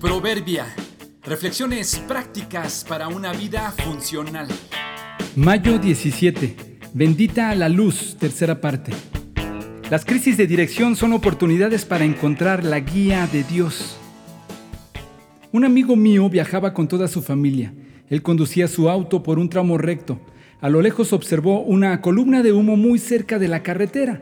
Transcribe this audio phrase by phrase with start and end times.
[0.00, 0.66] Proverbia.
[1.24, 4.46] Reflexiones prácticas para una vida funcional.
[5.36, 6.54] Mayo 17.
[6.92, 8.92] Bendita la luz, tercera parte.
[9.90, 13.96] Las crisis de dirección son oportunidades para encontrar la guía de Dios.
[15.50, 17.72] Un amigo mío viajaba con toda su familia.
[18.10, 20.20] Él conducía su auto por un tramo recto.
[20.60, 24.20] A lo lejos observó una columna de humo muy cerca de la carretera.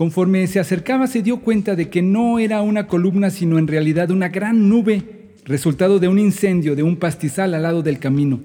[0.00, 4.10] Conforme se acercaba se dio cuenta de que no era una columna sino en realidad
[4.10, 8.40] una gran nube, resultado de un incendio de un pastizal al lado del camino.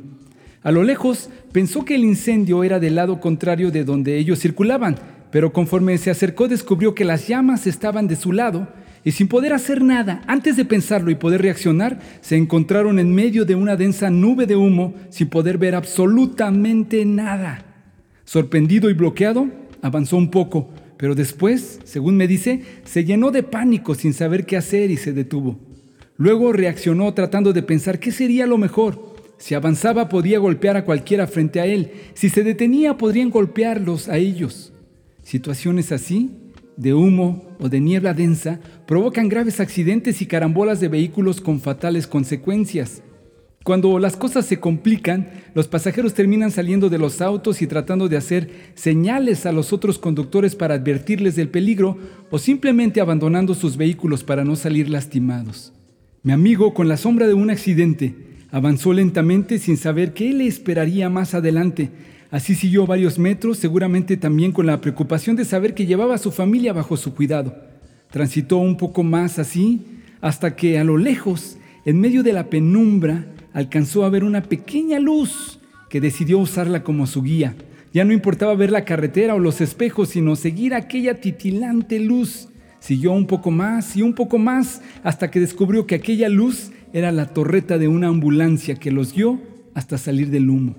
[0.63, 4.95] A lo lejos pensó que el incendio era del lado contrario de donde ellos circulaban,
[5.31, 8.68] pero conforme se acercó descubrió que las llamas estaban de su lado
[9.04, 13.46] y sin poder hacer nada, antes de pensarlo y poder reaccionar, se encontraron en medio
[13.46, 17.63] de una densa nube de humo sin poder ver absolutamente nada.
[18.23, 19.48] Sorprendido y bloqueado,
[19.84, 24.57] avanzó un poco, pero después, según me dice, se llenó de pánico sin saber qué
[24.57, 25.59] hacer y se detuvo.
[26.18, 29.16] Luego reaccionó tratando de pensar qué sería lo mejor.
[29.38, 31.91] Si avanzaba podía golpear a cualquiera frente a él.
[32.13, 34.72] Si se detenía podrían golpearlos a ellos.
[35.24, 36.32] Situaciones así,
[36.77, 42.07] de humo o de niebla densa, provocan graves accidentes y carambolas de vehículos con fatales
[42.07, 43.02] consecuencias.
[43.66, 48.16] Cuando las cosas se complican, los pasajeros terminan saliendo de los autos y tratando de
[48.16, 51.98] hacer señales a los otros conductores para advertirles del peligro
[52.29, 55.74] o simplemente abandonando sus vehículos para no salir lastimados.
[56.26, 58.15] Mi amigo, con la sombra de un accidente,
[58.49, 61.91] avanzó lentamente sin saber qué le esperaría más adelante.
[62.32, 66.31] Así siguió varios metros, seguramente también con la preocupación de saber que llevaba a su
[66.31, 67.56] familia bajo su cuidado.
[68.09, 69.85] Transitó un poco más así
[70.19, 74.97] hasta que a lo lejos, en medio de la penumbra, alcanzó a ver una pequeña
[74.97, 75.59] luz
[75.91, 77.53] que decidió usarla como su guía.
[77.94, 82.50] Ya no importaba ver la carretera o los espejos, sino seguir aquella titilante luz.
[82.86, 87.12] Siguió un poco más y un poco más hasta que descubrió que aquella luz era
[87.12, 89.41] la torreta de una ambulancia que los guió
[89.74, 90.75] hasta salir del humo.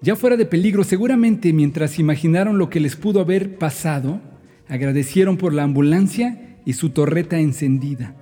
[0.00, 4.22] Ya fuera de peligro, seguramente mientras imaginaron lo que les pudo haber pasado,
[4.68, 8.16] agradecieron por la ambulancia y su torreta encendida.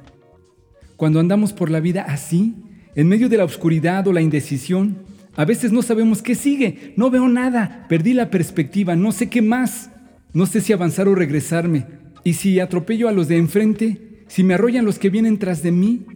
[0.97, 2.57] Cuando andamos por la vida así,
[2.97, 4.97] en medio de la oscuridad o la indecisión,
[5.37, 9.43] a veces no sabemos qué sigue, no veo nada, perdí la perspectiva, no sé qué
[9.43, 9.91] más,
[10.33, 14.55] no sé si avanzar o regresarme, y si atropello a los de enfrente, si me
[14.55, 16.07] arrollan los que vienen tras de mí.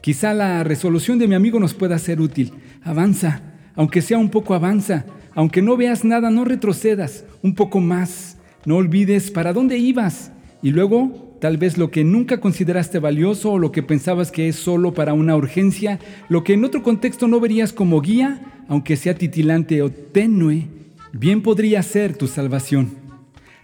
[0.00, 2.52] Quizá la resolución de mi amigo nos pueda ser útil.
[2.82, 3.42] Avanza,
[3.76, 8.76] aunque sea un poco avanza, aunque no veas nada, no retrocedas, un poco más, no
[8.76, 13.72] olvides para dónde ibas, y luego tal vez lo que nunca consideraste valioso o lo
[13.72, 15.98] que pensabas que es solo para una urgencia,
[16.28, 20.68] lo que en otro contexto no verías como guía, aunque sea titilante o tenue,
[21.12, 22.90] bien podría ser tu salvación.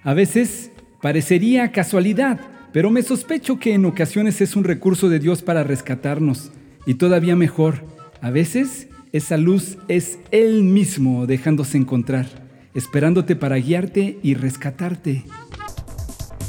[0.03, 2.41] A veces parecería casualidad,
[2.73, 6.51] pero me sospecho que en ocasiones es un recurso de Dios para rescatarnos.
[6.87, 7.85] Y todavía mejor,
[8.21, 12.27] a veces esa luz es Él mismo dejándose encontrar,
[12.75, 15.25] esperándote para guiarte y rescatarte.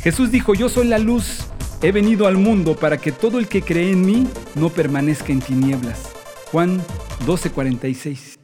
[0.01, 1.47] Jesús dijo, yo soy la luz,
[1.81, 5.41] he venido al mundo para que todo el que cree en mí no permanezca en
[5.41, 6.09] tinieblas.
[6.51, 6.81] Juan
[7.25, 8.38] 12:46